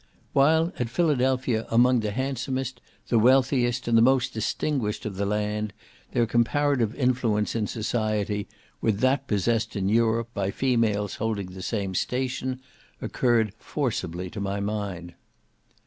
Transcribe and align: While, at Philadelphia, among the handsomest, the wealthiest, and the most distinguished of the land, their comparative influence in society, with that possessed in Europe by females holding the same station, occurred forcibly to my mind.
While, 0.33 0.73
at 0.79 0.89
Philadelphia, 0.89 1.67
among 1.69 1.99
the 1.99 2.09
handsomest, 2.09 2.81
the 3.09 3.19
wealthiest, 3.19 3.87
and 3.87 3.95
the 3.95 4.01
most 4.01 4.33
distinguished 4.33 5.05
of 5.05 5.15
the 5.15 5.27
land, 5.27 5.73
their 6.11 6.25
comparative 6.25 6.95
influence 6.95 7.53
in 7.53 7.67
society, 7.67 8.47
with 8.81 8.97
that 9.01 9.27
possessed 9.27 9.75
in 9.75 9.89
Europe 9.89 10.29
by 10.33 10.49
females 10.49 11.17
holding 11.17 11.51
the 11.51 11.61
same 11.61 11.93
station, 11.93 12.61
occurred 12.99 13.53
forcibly 13.59 14.27
to 14.31 14.41
my 14.41 14.59
mind. 14.59 15.13